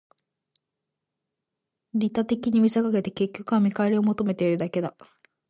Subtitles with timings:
[1.93, 4.95] 利他的に見せかけて、結局は見返りを求めているだけだ